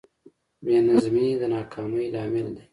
[0.65, 2.63] بېنظمي د ناکامۍ لامل دی.